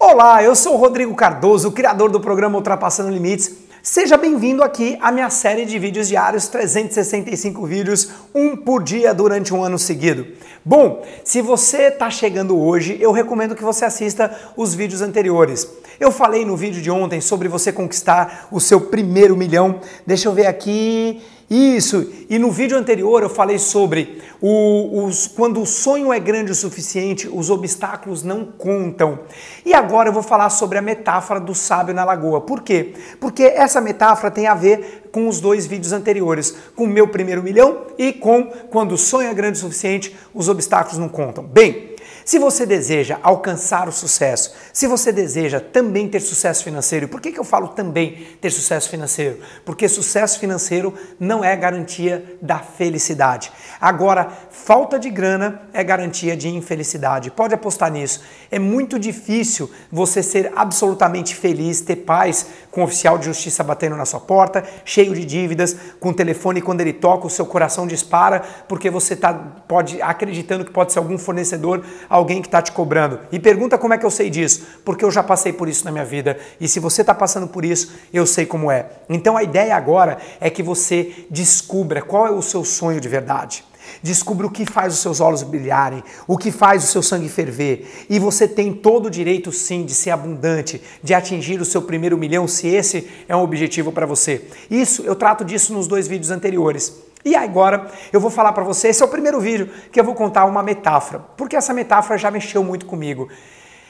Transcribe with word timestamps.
Olá, 0.00 0.44
eu 0.44 0.54
sou 0.54 0.74
o 0.74 0.76
Rodrigo 0.76 1.12
Cardoso, 1.12 1.72
criador 1.72 2.08
do 2.08 2.20
programa 2.20 2.56
Ultrapassando 2.56 3.10
Limites. 3.10 3.52
Seja 3.82 4.16
bem-vindo 4.16 4.62
aqui 4.62 4.96
à 5.00 5.10
minha 5.10 5.28
série 5.28 5.64
de 5.64 5.76
vídeos 5.76 6.06
diários, 6.06 6.46
365 6.46 7.66
vídeos, 7.66 8.08
um 8.32 8.56
por 8.56 8.80
dia 8.80 9.12
durante 9.12 9.52
um 9.52 9.60
ano 9.60 9.76
seguido. 9.76 10.24
Bom, 10.64 11.04
se 11.24 11.42
você 11.42 11.88
está 11.88 12.08
chegando 12.10 12.56
hoje, 12.56 12.96
eu 13.00 13.10
recomendo 13.10 13.56
que 13.56 13.64
você 13.64 13.84
assista 13.84 14.32
os 14.56 14.72
vídeos 14.72 15.02
anteriores. 15.02 15.68
Eu 15.98 16.12
falei 16.12 16.44
no 16.44 16.56
vídeo 16.56 16.80
de 16.80 16.92
ontem 16.92 17.20
sobre 17.20 17.48
você 17.48 17.72
conquistar 17.72 18.46
o 18.52 18.60
seu 18.60 18.80
primeiro 18.80 19.36
milhão. 19.36 19.80
Deixa 20.06 20.28
eu 20.28 20.32
ver 20.32 20.46
aqui. 20.46 21.20
Isso, 21.50 22.12
e 22.28 22.38
no 22.38 22.50
vídeo 22.50 22.76
anterior 22.76 23.22
eu 23.22 23.30
falei 23.30 23.58
sobre 23.58 24.20
o, 24.38 25.04
os, 25.04 25.26
quando 25.26 25.62
o 25.62 25.66
sonho 25.66 26.12
é 26.12 26.20
grande 26.20 26.52
o 26.52 26.54
suficiente, 26.54 27.26
os 27.26 27.48
obstáculos 27.48 28.22
não 28.22 28.44
contam. 28.44 29.20
E 29.64 29.72
agora 29.72 30.10
eu 30.10 30.12
vou 30.12 30.22
falar 30.22 30.50
sobre 30.50 30.76
a 30.76 30.82
metáfora 30.82 31.40
do 31.40 31.54
sábio 31.54 31.94
na 31.94 32.04
lagoa. 32.04 32.42
Por 32.42 32.60
quê? 32.60 32.92
Porque 33.18 33.44
essa 33.44 33.80
metáfora 33.80 34.30
tem 34.30 34.46
a 34.46 34.54
ver 34.54 35.08
com 35.10 35.26
os 35.26 35.40
dois 35.40 35.66
vídeos 35.66 35.92
anteriores, 35.92 36.54
com 36.76 36.84
o 36.84 36.88
meu 36.88 37.08
primeiro 37.08 37.42
milhão 37.42 37.86
e 37.96 38.12
com 38.12 38.44
quando 38.70 38.92
o 38.92 38.98
sonho 38.98 39.30
é 39.30 39.34
grande 39.34 39.56
o 39.56 39.62
suficiente, 39.62 40.14
os 40.34 40.50
obstáculos 40.50 40.98
não 40.98 41.08
contam. 41.08 41.44
Bem, 41.44 41.87
se 42.28 42.38
você 42.38 42.66
deseja 42.66 43.18
alcançar 43.22 43.88
o 43.88 43.92
sucesso, 43.92 44.52
se 44.70 44.86
você 44.86 45.10
deseja 45.10 45.60
também 45.60 46.06
ter 46.10 46.20
sucesso 46.20 46.62
financeiro, 46.62 47.08
por 47.08 47.22
que, 47.22 47.32
que 47.32 47.40
eu 47.40 47.44
falo 47.44 47.68
também 47.68 48.36
ter 48.38 48.50
sucesso 48.50 48.90
financeiro? 48.90 49.40
Porque 49.64 49.88
sucesso 49.88 50.38
financeiro 50.38 50.92
não 51.18 51.42
é 51.42 51.56
garantia 51.56 52.36
da 52.42 52.58
felicidade. 52.58 53.50
Agora, 53.80 54.30
falta 54.68 54.98
de 54.98 55.08
grana 55.08 55.62
é 55.72 55.82
garantia 55.82 56.36
de 56.36 56.46
infelicidade. 56.46 57.30
Pode 57.30 57.54
apostar 57.54 57.90
nisso. 57.90 58.22
É 58.50 58.58
muito 58.58 58.98
difícil 58.98 59.70
você 59.90 60.22
ser 60.22 60.52
absolutamente 60.54 61.34
feliz, 61.34 61.80
ter 61.80 61.96
paz 61.96 62.46
com 62.70 62.82
o 62.82 62.84
oficial 62.84 63.16
de 63.16 63.24
justiça 63.24 63.64
batendo 63.64 63.96
na 63.96 64.04
sua 64.04 64.20
porta, 64.20 64.62
cheio 64.84 65.14
de 65.14 65.24
dívidas, 65.24 65.74
com 65.98 66.10
o 66.10 66.14
telefone 66.14 66.60
quando 66.60 66.82
ele 66.82 66.92
toca, 66.92 67.26
o 67.26 67.30
seu 67.30 67.46
coração 67.46 67.86
dispara, 67.86 68.42
porque 68.68 68.90
você 68.90 69.14
está 69.14 69.32
pode 69.32 70.02
acreditando 70.02 70.66
que 70.66 70.70
pode 70.70 70.92
ser 70.92 70.98
algum 70.98 71.16
fornecedor 71.16 71.82
alguém 72.06 72.42
que 72.42 72.48
está 72.48 72.60
te 72.60 72.70
cobrando. 72.70 73.20
E 73.32 73.38
pergunta 73.38 73.78
como 73.78 73.94
é 73.94 73.98
que 73.98 74.04
eu 74.04 74.10
sei 74.10 74.28
disso? 74.28 74.66
Porque 74.84 75.02
eu 75.02 75.10
já 75.10 75.22
passei 75.22 75.50
por 75.50 75.66
isso 75.66 75.82
na 75.86 75.90
minha 75.90 76.04
vida. 76.04 76.38
E 76.60 76.68
se 76.68 76.78
você 76.78 77.00
está 77.00 77.14
passando 77.14 77.48
por 77.48 77.64
isso, 77.64 77.94
eu 78.12 78.26
sei 78.26 78.44
como 78.44 78.70
é. 78.70 78.84
Então 79.08 79.34
a 79.34 79.42
ideia 79.42 79.74
agora 79.74 80.18
é 80.38 80.50
que 80.50 80.62
você 80.62 81.24
descubra 81.30 82.02
qual 82.02 82.26
é 82.26 82.30
o 82.30 82.42
seu 82.42 82.62
sonho 82.66 83.00
de 83.00 83.08
verdade. 83.08 83.64
Descubra 84.02 84.46
o 84.46 84.50
que 84.50 84.64
faz 84.64 84.94
os 84.94 85.00
seus 85.00 85.20
olhos 85.20 85.42
brilharem, 85.42 86.02
o 86.26 86.36
que 86.36 86.50
faz 86.50 86.84
o 86.84 86.86
seu 86.86 87.02
sangue 87.02 87.28
ferver. 87.28 88.06
E 88.08 88.18
você 88.18 88.46
tem 88.46 88.72
todo 88.72 89.06
o 89.06 89.10
direito, 89.10 89.52
sim, 89.52 89.84
de 89.84 89.94
ser 89.94 90.10
abundante, 90.10 90.82
de 91.02 91.14
atingir 91.14 91.60
o 91.60 91.64
seu 91.64 91.82
primeiro 91.82 92.16
milhão, 92.16 92.46
se 92.48 92.68
esse 92.68 93.08
é 93.28 93.36
um 93.36 93.42
objetivo 93.42 93.92
para 93.92 94.06
você. 94.06 94.44
Isso, 94.70 95.02
eu 95.02 95.14
trato 95.14 95.44
disso 95.44 95.72
nos 95.72 95.86
dois 95.86 96.06
vídeos 96.06 96.30
anteriores. 96.30 97.08
E 97.24 97.34
agora 97.34 97.88
eu 98.12 98.20
vou 98.20 98.30
falar 98.30 98.52
para 98.52 98.64
você, 98.64 98.88
esse 98.88 99.02
é 99.02 99.04
o 99.04 99.08
primeiro 99.08 99.40
vídeo 99.40 99.68
que 99.92 99.98
eu 99.98 100.04
vou 100.04 100.14
contar 100.14 100.44
uma 100.44 100.62
metáfora, 100.62 101.18
porque 101.36 101.56
essa 101.56 101.74
metáfora 101.74 102.18
já 102.18 102.30
mexeu 102.30 102.62
muito 102.62 102.86
comigo. 102.86 103.28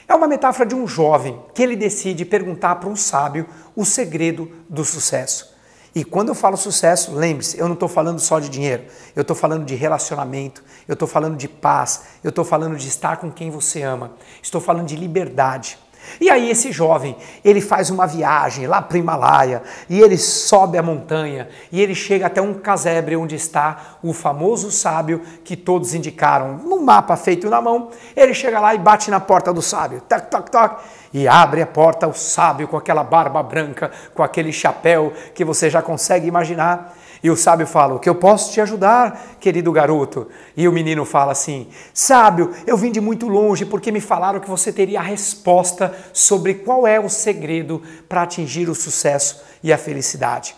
É 0.07 0.15
uma 0.15 0.27
metáfora 0.27 0.67
de 0.67 0.73
um 0.73 0.87
jovem 0.87 1.39
que 1.53 1.61
ele 1.61 1.75
decide 1.75 2.25
perguntar 2.25 2.77
para 2.77 2.89
um 2.89 2.95
sábio 2.95 3.45
o 3.75 3.85
segredo 3.85 4.51
do 4.67 4.83
sucesso. 4.83 5.58
E 5.93 6.03
quando 6.03 6.29
eu 6.29 6.35
falo 6.35 6.55
sucesso, 6.55 7.13
lembre-se, 7.13 7.57
eu 7.57 7.67
não 7.67 7.73
estou 7.73 7.89
falando 7.89 8.19
só 8.19 8.39
de 8.39 8.49
dinheiro, 8.49 8.83
eu 9.15 9.21
estou 9.21 9.35
falando 9.35 9.65
de 9.65 9.75
relacionamento, 9.75 10.63
eu 10.87 10.93
estou 10.93 11.07
falando 11.07 11.35
de 11.35 11.47
paz, 11.47 12.03
eu 12.23 12.29
estou 12.29 12.45
falando 12.45 12.77
de 12.77 12.87
estar 12.87 13.17
com 13.17 13.31
quem 13.31 13.49
você 13.49 13.81
ama, 13.81 14.13
estou 14.41 14.61
falando 14.61 14.87
de 14.87 14.95
liberdade. 14.95 15.77
E 16.19 16.29
aí 16.29 16.49
esse 16.49 16.71
jovem, 16.71 17.15
ele 17.43 17.61
faz 17.61 17.89
uma 17.89 18.05
viagem 18.05 18.67
lá 18.67 18.81
para 18.81 18.95
o 18.95 18.99
Himalaia 18.99 19.61
e 19.89 19.99
ele 19.99 20.17
sobe 20.17 20.77
a 20.77 20.83
montanha 20.83 21.49
e 21.71 21.81
ele 21.81 21.95
chega 21.95 22.27
até 22.27 22.41
um 22.41 22.53
casebre 22.53 23.15
onde 23.15 23.35
está 23.35 23.97
o 24.03 24.13
famoso 24.13 24.71
sábio 24.71 25.21
que 25.43 25.55
todos 25.55 25.93
indicaram 25.93 26.57
no 26.57 26.81
mapa 26.81 27.15
feito 27.15 27.49
na 27.49 27.61
mão. 27.61 27.89
Ele 28.15 28.33
chega 28.33 28.59
lá 28.59 28.73
e 28.73 28.77
bate 28.77 29.09
na 29.09 29.19
porta 29.19 29.53
do 29.53 29.61
sábio, 29.61 30.01
toc, 30.07 30.29
toc, 30.29 30.49
toc, 30.49 30.81
e 31.13 31.27
abre 31.27 31.61
a 31.61 31.67
porta 31.67 32.07
o 32.07 32.13
sábio 32.13 32.67
com 32.67 32.77
aquela 32.77 33.03
barba 33.03 33.41
branca, 33.41 33.91
com 34.13 34.23
aquele 34.23 34.53
chapéu 34.53 35.13
que 35.33 35.43
você 35.43 35.69
já 35.69 35.81
consegue 35.81 36.27
imaginar. 36.27 36.95
E 37.21 37.29
o 37.29 37.35
sábio 37.35 37.67
fala: 37.67 37.95
O 37.95 37.99
que 37.99 38.09
eu 38.09 38.15
posso 38.15 38.51
te 38.51 38.61
ajudar, 38.61 39.37
querido 39.39 39.71
garoto? 39.71 40.27
E 40.55 40.67
o 40.67 40.71
menino 40.71 41.03
fala 41.03 41.33
assim: 41.33 41.67
Sábio, 41.93 42.51
eu 42.65 42.77
vim 42.77 42.91
de 42.91 43.01
muito 43.01 43.27
longe 43.27 43.65
porque 43.65 43.91
me 43.91 43.99
falaram 43.99 44.39
que 44.39 44.49
você 44.49 44.71
teria 44.71 44.99
a 44.99 45.03
resposta 45.03 45.93
sobre 46.13 46.55
qual 46.55 46.87
é 46.87 46.99
o 46.99 47.09
segredo 47.09 47.81
para 48.07 48.23
atingir 48.23 48.69
o 48.69 48.75
sucesso 48.75 49.41
e 49.61 49.73
a 49.73 49.77
felicidade. 49.77 50.55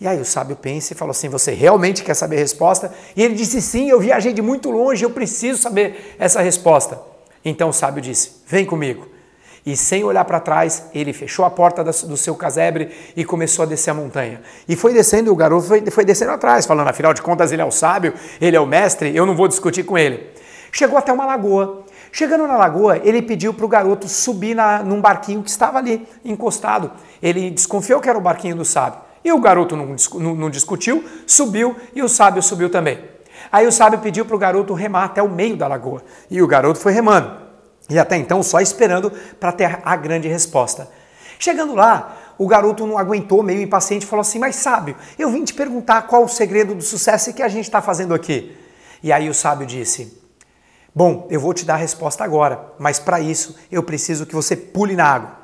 E 0.00 0.08
aí 0.08 0.18
o 0.18 0.24
sábio 0.24 0.56
pensa 0.56 0.94
e 0.94 0.96
falou 0.96 1.10
assim: 1.10 1.28
Você 1.28 1.52
realmente 1.52 2.02
quer 2.02 2.14
saber 2.14 2.36
a 2.36 2.40
resposta? 2.40 2.92
E 3.14 3.22
ele 3.22 3.34
disse: 3.34 3.60
Sim, 3.60 3.90
eu 3.90 4.00
viajei 4.00 4.32
de 4.32 4.40
muito 4.40 4.70
longe, 4.70 5.04
eu 5.04 5.10
preciso 5.10 5.60
saber 5.60 6.16
essa 6.18 6.40
resposta. 6.40 6.98
Então 7.44 7.68
o 7.68 7.74
sábio 7.74 8.00
disse: 8.00 8.42
Vem 8.46 8.64
comigo. 8.64 9.19
E 9.64 9.76
sem 9.76 10.02
olhar 10.04 10.24
para 10.24 10.40
trás, 10.40 10.84
ele 10.94 11.12
fechou 11.12 11.44
a 11.44 11.50
porta 11.50 11.84
do 11.84 12.16
seu 12.16 12.34
casebre 12.34 12.90
e 13.14 13.24
começou 13.24 13.64
a 13.64 13.66
descer 13.66 13.90
a 13.90 13.94
montanha. 13.94 14.40
E 14.68 14.74
foi 14.74 14.92
descendo, 14.92 15.30
o 15.30 15.36
garoto 15.36 15.66
foi, 15.66 15.82
foi 15.90 16.04
descendo 16.04 16.32
atrás, 16.32 16.66
falando: 16.66 16.88
afinal 16.88 17.12
de 17.12 17.20
contas, 17.20 17.52
ele 17.52 17.60
é 17.60 17.64
o 17.64 17.70
sábio, 17.70 18.14
ele 18.40 18.56
é 18.56 18.60
o 18.60 18.66
mestre, 18.66 19.14
eu 19.14 19.26
não 19.26 19.36
vou 19.36 19.48
discutir 19.48 19.84
com 19.84 19.98
ele. 19.98 20.30
Chegou 20.72 20.98
até 20.98 21.12
uma 21.12 21.26
lagoa. 21.26 21.84
Chegando 22.12 22.46
na 22.46 22.56
lagoa, 22.56 22.98
ele 23.04 23.22
pediu 23.22 23.54
para 23.54 23.64
o 23.64 23.68
garoto 23.68 24.08
subir 24.08 24.54
na, 24.54 24.82
num 24.82 25.00
barquinho 25.00 25.42
que 25.42 25.50
estava 25.50 25.78
ali, 25.78 26.06
encostado. 26.24 26.90
Ele 27.22 27.50
desconfiou 27.50 28.00
que 28.00 28.08
era 28.08 28.18
o 28.18 28.20
barquinho 28.20 28.56
do 28.56 28.64
sábio. 28.64 29.00
E 29.24 29.32
o 29.32 29.38
garoto 29.38 29.76
não, 29.76 29.94
não, 30.14 30.34
não 30.34 30.50
discutiu, 30.50 31.04
subiu 31.26 31.76
e 31.94 32.02
o 32.02 32.08
sábio 32.08 32.42
subiu 32.42 32.70
também. 32.70 32.98
Aí 33.52 33.66
o 33.66 33.72
sábio 33.72 33.98
pediu 33.98 34.24
para 34.24 34.34
o 34.34 34.38
garoto 34.38 34.74
remar 34.74 35.04
até 35.04 35.22
o 35.22 35.28
meio 35.28 35.56
da 35.56 35.68
lagoa. 35.68 36.02
E 36.30 36.40
o 36.42 36.46
garoto 36.46 36.78
foi 36.78 36.92
remando. 36.92 37.49
E 37.90 37.98
até 37.98 38.16
então 38.16 38.42
só 38.42 38.60
esperando 38.60 39.10
para 39.38 39.52
ter 39.52 39.80
a 39.84 39.96
grande 39.96 40.28
resposta. 40.28 40.88
Chegando 41.38 41.74
lá, 41.74 42.16
o 42.38 42.46
garoto 42.46 42.86
não 42.86 42.96
aguentou, 42.96 43.42
meio 43.42 43.60
impaciente, 43.60 44.06
falou 44.06 44.20
assim: 44.20 44.38
Mas 44.38 44.56
sábio, 44.56 44.96
eu 45.18 45.30
vim 45.30 45.44
te 45.44 45.52
perguntar 45.52 46.02
qual 46.02 46.24
o 46.24 46.28
segredo 46.28 46.74
do 46.74 46.82
sucesso 46.82 47.34
que 47.34 47.42
a 47.42 47.48
gente 47.48 47.64
está 47.64 47.82
fazendo 47.82 48.14
aqui. 48.14 48.56
E 49.02 49.12
aí 49.12 49.28
o 49.28 49.34
sábio 49.34 49.66
disse: 49.66 50.18
Bom, 50.94 51.26
eu 51.30 51.40
vou 51.40 51.52
te 51.52 51.64
dar 51.64 51.74
a 51.74 51.78
resposta 51.78 52.24
agora, 52.24 52.72
mas 52.78 52.98
para 52.98 53.20
isso 53.20 53.56
eu 53.70 53.82
preciso 53.82 54.24
que 54.24 54.34
você 54.34 54.56
pule 54.56 54.94
na 54.94 55.04
água. 55.04 55.40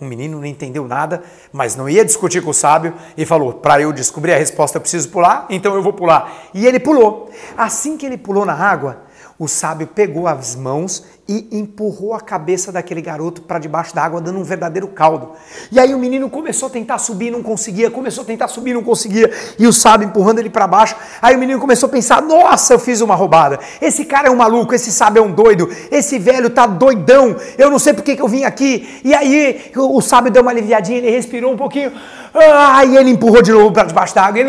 O 0.00 0.04
menino 0.04 0.38
não 0.38 0.46
entendeu 0.46 0.86
nada, 0.86 1.24
mas 1.52 1.74
não 1.74 1.88
ia 1.88 2.04
discutir 2.04 2.40
com 2.40 2.50
o 2.50 2.54
sábio 2.54 2.94
e 3.16 3.26
falou: 3.26 3.54
Para 3.54 3.80
eu 3.80 3.92
descobrir 3.92 4.32
a 4.32 4.38
resposta 4.38 4.76
eu 4.76 4.80
preciso 4.80 5.08
pular, 5.08 5.46
então 5.50 5.74
eu 5.74 5.82
vou 5.82 5.92
pular. 5.92 6.50
E 6.54 6.66
ele 6.66 6.78
pulou. 6.78 7.30
Assim 7.56 7.96
que 7.96 8.06
ele 8.06 8.16
pulou 8.16 8.44
na 8.44 8.54
água, 8.54 9.02
o 9.38 9.48
sábio 9.48 9.86
pegou 9.86 10.26
as 10.26 10.54
mãos 10.54 11.04
e 11.28 11.46
empurrou 11.52 12.14
a 12.14 12.20
cabeça 12.20 12.72
daquele 12.72 13.02
garoto 13.02 13.42
para 13.42 13.58
debaixo 13.58 13.94
da 13.94 14.02
água, 14.02 14.18
dando 14.18 14.38
um 14.38 14.42
verdadeiro 14.42 14.88
caldo. 14.88 15.32
E 15.70 15.78
aí 15.78 15.94
o 15.94 15.98
menino 15.98 16.30
começou 16.30 16.68
a 16.68 16.70
tentar 16.70 16.96
subir, 16.96 17.30
não 17.30 17.42
conseguia, 17.42 17.90
começou 17.90 18.22
a 18.22 18.26
tentar 18.26 18.48
subir, 18.48 18.72
não 18.72 18.82
conseguia, 18.82 19.30
e 19.58 19.66
o 19.66 19.72
sábio 19.72 20.06
empurrando 20.06 20.38
ele 20.38 20.48
para 20.48 20.66
baixo. 20.66 20.96
Aí 21.20 21.36
o 21.36 21.38
menino 21.38 21.60
começou 21.60 21.86
a 21.86 21.90
pensar: 21.90 22.22
nossa, 22.22 22.72
eu 22.72 22.78
fiz 22.78 23.02
uma 23.02 23.14
roubada. 23.14 23.60
Esse 23.78 24.06
cara 24.06 24.28
é 24.28 24.30
um 24.30 24.36
maluco, 24.36 24.74
esse 24.74 24.90
sábio 24.90 25.20
é 25.20 25.22
um 25.22 25.30
doido, 25.30 25.68
esse 25.90 26.18
velho 26.18 26.48
tá 26.48 26.66
doidão, 26.66 27.36
eu 27.58 27.70
não 27.70 27.78
sei 27.78 27.92
por 27.92 28.02
que, 28.02 28.16
que 28.16 28.22
eu 28.22 28.28
vim 28.28 28.44
aqui. 28.44 29.00
E 29.04 29.14
aí 29.14 29.70
o 29.76 30.00
sábio 30.00 30.32
deu 30.32 30.40
uma 30.40 30.50
aliviadinha, 30.50 30.96
ele 30.96 31.10
respirou 31.10 31.52
um 31.52 31.56
pouquinho. 31.58 31.92
Ah, 32.34 32.84
e 32.84 32.96
ele 32.96 33.10
empurrou 33.10 33.42
de 33.42 33.52
novo 33.52 33.72
para 33.72 33.84
debaixo 33.84 34.14
da 34.14 34.22
água 34.22 34.40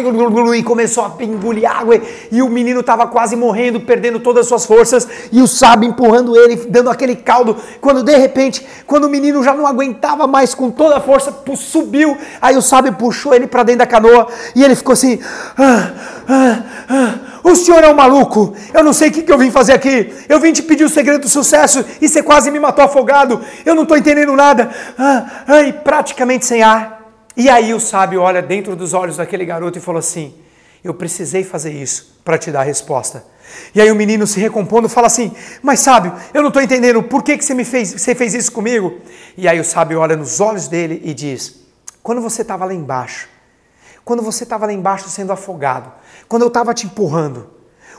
e 0.56 0.64
começou 0.64 1.06
a 1.06 1.24
engolir 1.24 1.70
água. 1.70 2.00
E 2.32 2.42
o 2.42 2.50
menino 2.50 2.82
estava 2.82 3.08
quase 3.08 3.36
morrendo, 3.36 3.80
perdendo 3.82 4.20
todas 4.20 4.42
as 4.42 4.48
suas 4.48 4.66
forças. 4.66 5.08
E 5.32 5.42
o 5.42 5.48
sábio 5.48 5.90
empurrando 5.90 6.38
ele, 6.38 6.69
dando 6.70 6.90
aquele 6.90 7.16
caldo. 7.16 7.58
Quando 7.82 8.04
de 8.04 8.16
repente, 8.16 8.66
quando 8.86 9.06
o 9.06 9.10
menino 9.10 9.44
já 9.44 9.54
não 9.54 9.66
aguentava 9.66 10.28
mais 10.28 10.54
com 10.54 10.70
toda 10.72 10.98
a 10.98 11.02
força, 11.02 11.34
subiu. 11.56 12.18
Aí 12.42 12.56
o 12.56 12.62
sábio 12.62 12.94
puxou 12.94 13.34
ele 13.34 13.48
para 13.48 13.64
dentro 13.64 13.80
da 13.80 13.88
canoa. 13.88 14.28
E 14.56 14.64
ele 14.64 14.76
ficou 14.76 14.94
assim: 14.94 15.20
ah, 15.58 15.92
ah, 16.28 16.64
ah, 16.90 17.14
O 17.44 17.56
senhor 17.56 17.84
é 17.84 17.90
um 17.90 17.96
maluco. 17.96 18.54
Eu 18.74 18.84
não 18.84 18.94
sei 18.94 19.10
o 19.10 19.12
que, 19.12 19.24
que 19.24 19.32
eu 19.32 19.38
vim 19.38 19.52
fazer 19.52 19.74
aqui. 19.74 20.14
Eu 20.28 20.40
vim 20.40 20.54
te 20.54 20.62
pedir 20.62 20.84
o 20.84 20.90
segredo 20.90 21.22
do 21.22 21.30
sucesso 21.30 21.84
e 22.02 22.08
você 22.08 22.22
quase 22.22 22.52
me 22.52 22.60
matou 22.60 22.86
afogado. 22.86 23.42
Eu 23.66 23.76
não 23.76 23.84
estou 23.84 23.98
entendendo 23.98 24.36
nada. 24.36 24.70
Ah, 24.98 25.26
ah, 25.48 25.62
e 25.62 25.74
praticamente 25.74 26.46
sem 26.46 26.62
ar. 26.62 27.00
E 27.36 27.50
aí 27.50 27.74
o 27.74 27.80
sábio 27.80 28.22
olha 28.22 28.42
dentro 28.42 28.76
dos 28.76 28.94
olhos 28.94 29.18
daquele 29.18 29.46
garoto 29.46 29.78
e 29.78 29.82
falou 29.82 30.00
assim: 30.00 30.34
Eu 30.84 30.94
precisei 30.94 31.44
fazer 31.44 31.72
isso 31.72 32.20
para 32.24 32.38
te 32.38 32.52
dar 32.52 32.62
a 32.62 32.64
resposta. 32.64 33.24
E 33.74 33.82
aí 33.82 33.92
o 33.92 33.96
menino 33.96 34.26
se 34.26 34.40
recompondo 34.40 34.90
fala 34.90 35.08
assim: 35.08 35.32
Mas 35.62 35.80
sábio, 35.80 36.14
eu 36.34 36.42
não 36.42 36.50
estou 36.50 36.62
entendendo 36.62 37.04
por 37.04 37.24
que, 37.24 37.38
que 37.38 37.46
você, 37.46 37.54
me 37.54 37.66
fez, 37.66 37.94
você 37.94 38.16
fez 38.16 38.34
isso 38.34 38.52
comigo. 38.52 39.00
E 39.38 39.48
aí 39.48 39.60
o 39.60 39.64
sábio 39.64 40.00
olha 40.00 40.16
nos 40.16 40.40
olhos 40.40 40.68
dele 40.68 41.02
e 41.04 41.14
diz: 41.14 41.60
Quando 42.02 42.22
você 42.22 42.42
estava 42.42 42.66
lá 42.66 42.74
embaixo, 42.74 43.28
quando 44.04 44.24
você 44.24 44.44
estava 44.44 44.66
lá 44.66 44.74
embaixo 44.74 45.10
sendo 45.10 45.32
afogado, 45.32 45.92
quando 46.28 46.44
eu 46.44 46.48
estava 46.48 46.74
te 46.74 46.86
empurrando, 46.86 47.50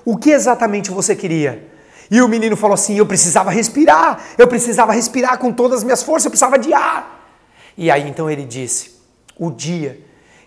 o 0.04 0.16
que 0.16 0.30
exatamente 0.30 0.90
você 0.90 1.14
queria? 1.14 1.68
E 2.10 2.20
o 2.20 2.28
menino 2.28 2.56
falou 2.56 2.74
assim: 2.74 2.96
Eu 2.96 3.06
precisava 3.06 3.50
respirar, 3.50 4.20
eu 4.36 4.48
precisava 4.48 4.92
respirar 4.92 5.38
com 5.38 5.52
todas 5.52 5.78
as 5.78 5.84
minhas 5.84 6.02
forças, 6.02 6.24
eu 6.24 6.30
precisava 6.30 6.58
de 6.58 6.72
ar. 6.72 7.32
E 7.76 7.90
aí 7.90 8.08
então 8.08 8.28
ele 8.28 8.44
disse: 8.44 9.00
O 9.38 9.50
dia 9.50 10.00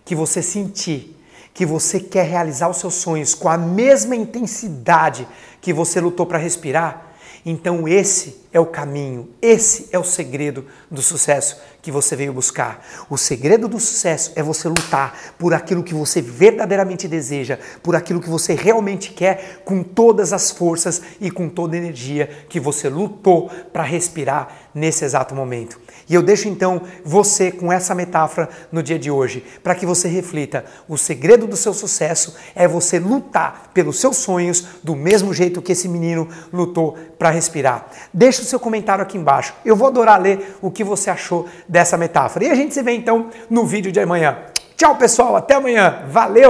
que 0.04 0.16
você 0.16 0.42
sentir 0.42 1.18
que 1.54 1.66
você 1.66 2.00
quer 2.00 2.26
realizar 2.26 2.70
os 2.70 2.78
seus 2.78 2.96
sonhos 2.96 3.36
com 3.36 3.48
a 3.48 3.58
mesma 3.58 4.16
intensidade 4.16 5.28
que 5.62 5.72
você 5.72 6.02
lutou 6.02 6.26
para 6.26 6.38
respirar, 6.38 7.14
então 7.46 7.88
esse 7.88 8.43
é 8.54 8.60
o 8.60 8.68
caminho, 8.68 9.30
esse 9.42 9.90
é 9.92 9.98
o 9.98 10.04
segredo 10.04 10.66
do 10.90 11.02
sucesso 11.02 11.58
que 11.82 11.92
você 11.92 12.16
veio 12.16 12.32
buscar. 12.32 12.86
O 13.10 13.18
segredo 13.18 13.68
do 13.68 13.80
sucesso 13.80 14.32
é 14.36 14.44
você 14.44 14.70
lutar 14.70 15.18
por 15.40 15.54
aquilo 15.54 15.84
que 15.84 15.94
você 15.94 16.22
verdadeiramente 16.22 17.08
deseja, 17.08 17.58
por 17.82 17.96
aquilo 17.96 18.22
que 18.22 18.30
você 18.30 18.54
realmente 18.54 19.12
quer, 19.12 19.64
com 19.66 19.82
todas 19.84 20.32
as 20.32 20.52
forças 20.52 21.02
e 21.20 21.32
com 21.32 21.50
toda 21.50 21.76
a 21.76 21.80
energia 21.80 22.30
que 22.48 22.60
você 22.60 22.88
lutou 22.88 23.50
para 23.74 23.84
respirar 23.84 24.70
nesse 24.74 25.04
exato 25.04 25.34
momento. 25.34 25.82
E 26.08 26.14
eu 26.14 26.22
deixo 26.22 26.48
então 26.48 26.82
você 27.04 27.52
com 27.52 27.72
essa 27.72 27.96
metáfora 27.96 28.50
no 28.72 28.84
dia 28.84 29.00
de 29.00 29.10
hoje, 29.10 29.44
para 29.64 29.76
que 29.76 29.86
você 29.86 30.08
reflita: 30.08 30.66
o 30.88 30.98
segredo 30.98 31.48
do 31.48 31.56
seu 31.56 31.74
sucesso 31.74 32.36
é 32.54 32.68
você 32.68 33.00
lutar 33.00 33.72
pelos 33.74 34.00
seus 34.00 34.18
sonhos 34.18 34.66
do 34.84 34.96
mesmo 34.96 35.34
jeito 35.34 35.62
que 35.62 35.72
esse 35.72 35.88
menino 35.88 36.28
lutou 36.52 36.98
para 37.18 37.30
respirar. 37.30 37.90
Deixa 38.14 38.43
o 38.44 38.50
seu 38.50 38.60
comentário 38.60 39.02
aqui 39.02 39.18
embaixo. 39.18 39.54
Eu 39.66 39.76
vou 39.76 39.88
adorar 39.88 40.22
ler 40.22 40.58
o 40.62 40.70
que 40.70 40.84
você 40.84 41.10
achou 41.10 41.48
dessa 41.68 41.98
metáfora. 41.98 42.46
E 42.46 42.52
a 42.52 42.56
gente 42.56 42.74
se 42.74 42.82
vê 42.82 42.94
então 42.94 43.30
no 43.50 43.66
vídeo 43.66 43.92
de 43.92 44.00
amanhã. 44.00 44.38
Tchau, 44.76 44.96
pessoal, 44.96 45.36
até 45.36 45.56
amanhã. 45.56 46.04
Valeu! 46.08 46.42